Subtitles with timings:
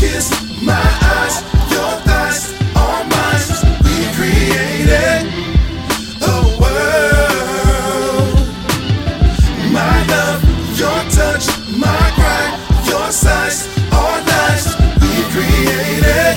[0.00, 0.30] kiss,
[0.62, 3.20] my eyes, your thighs, all mine.
[3.84, 5.22] We created
[6.22, 8.34] a world.
[9.72, 10.40] My love,
[10.78, 11.44] your touch,
[11.76, 12.44] my cry,
[12.86, 14.66] your size, all nice.
[15.02, 16.36] We created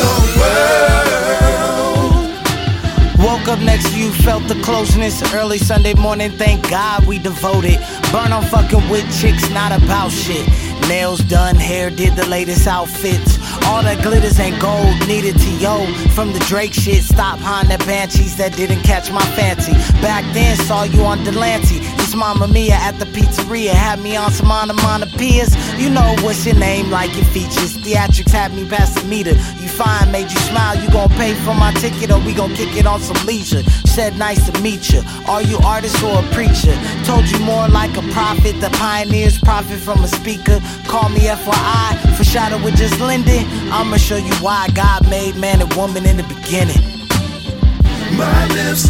[0.00, 0.80] a world.
[3.18, 5.22] Woke up next to you, felt the closeness.
[5.34, 7.78] Early Sunday morning, thank God we devoted.
[8.12, 10.46] Burn on fucking with chicks, not about shit.
[10.88, 13.39] Nails done, hair did the latest outfits.
[13.66, 15.86] All that glitters ain't gold, needed to yo.
[16.10, 19.72] From the Drake shit, stop behind the banshees that didn't catch my fancy.
[20.00, 21.78] Back then, saw you on Delancey.
[21.96, 25.54] This Mama Mia at the pizzeria had me on some onomatopoeias.
[25.78, 27.76] You know what's your name, like your features.
[27.78, 29.32] Theatrics had me past the meter.
[29.32, 30.76] You fine, made you smile.
[30.82, 33.62] You gon' pay for my ticket or we gon' kick it on some leisure.
[33.86, 35.02] Said nice to meet you.
[35.26, 36.76] Are you artist or a preacher?
[37.04, 38.60] Told you more like a prophet.
[38.60, 40.60] The pioneers profit from a speaker.
[40.86, 43.46] Call me FYI for shadow with just Linden.
[43.72, 46.80] I'ma show you why God made man and woman in the beginning.
[48.16, 48.88] My lips,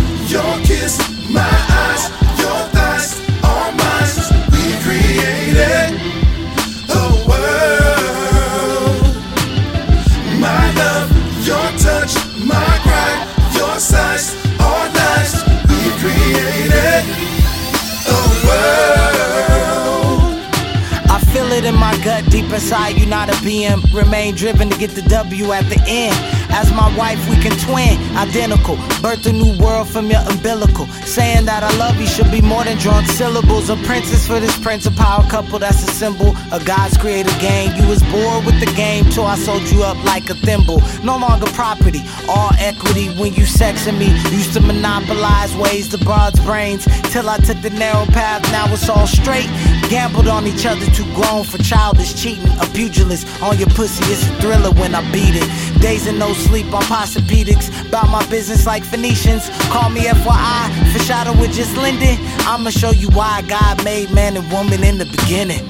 [21.91, 23.83] my gut, deep inside you, not a BM.
[23.93, 26.40] Remain driven to get the W at the end.
[26.53, 28.77] As my wife, we can twin, identical.
[29.01, 30.87] Birth a new world from your umbilical.
[31.07, 33.71] Saying that I love you should be more than drawn syllables.
[33.71, 37.75] A princess for this prince of power couple, that's a symbol of God's created game.
[37.77, 40.83] You was bored with the game till I sold you up like a thimble.
[41.05, 44.09] No longer property, all equity when you sexing me.
[44.35, 48.43] Used to monopolize ways to broad's brains till I took the narrow path.
[48.51, 49.49] Now it's all straight.
[49.89, 52.49] Gambled on each other, too grown for childish cheating.
[52.61, 55.81] A pugilist on your pussy, it's a thriller when I beat it.
[55.81, 57.69] Days and no sleep on Posturepedics.
[57.91, 59.49] Bout my business like Phoenicians.
[59.71, 62.17] Call me FYI for shadow with just Linden.
[62.49, 65.67] I'ma show you why God made man and woman in the beginning.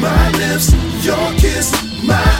[0.00, 0.72] My lips,
[1.04, 1.72] your kiss,
[2.02, 2.35] my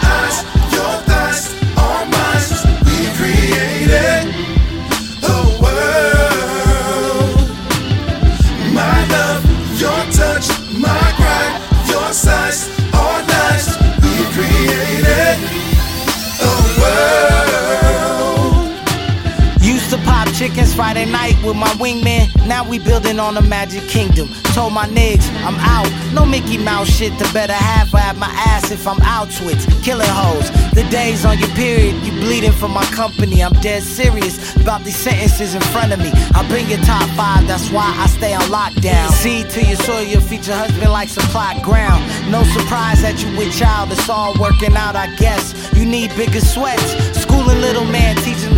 [20.07, 22.25] pop chickens Friday night with my wingman.
[22.47, 24.29] Now we building on a magic kingdom.
[24.55, 25.91] Told my niggas I'm out.
[26.15, 27.13] No Mickey Mouse shit.
[27.19, 29.67] The better half I have my ass if I'm out twits.
[29.85, 30.49] Killing hoes.
[30.73, 33.43] The days on your period, you bleeding for my company.
[33.43, 36.11] I'm dead serious about these sentences in front of me.
[36.35, 37.47] I'll bring your top five.
[37.47, 39.11] That's why I stay on lockdown.
[39.11, 42.03] See to your soil, your future husband like supply ground.
[42.31, 43.93] No surprise that you with child.
[43.93, 45.55] It's all working out, I guess.
[45.75, 46.93] You need bigger sweats.
[47.21, 48.55] Schooling little man, teaching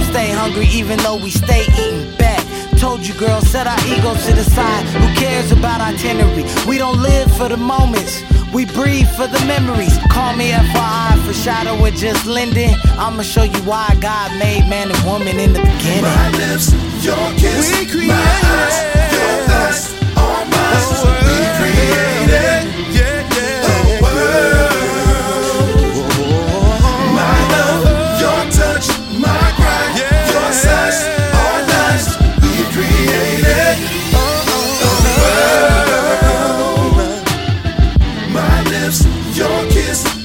[0.49, 2.45] hungry even though we stay eating bet.
[2.79, 4.85] Told you, girl, set our egos to the side.
[4.87, 6.45] Who cares about itinerary?
[6.67, 8.23] We don't live for the moments.
[8.53, 9.99] We breathe for the memories.
[10.11, 12.75] Call me FYI for shadow with just Linden.
[12.99, 16.03] I'ma show you why God made man and woman in the beginning.
[16.03, 16.73] My lips,
[17.05, 19.08] your kiss, We my eyes,
[39.35, 40.18] Your kiss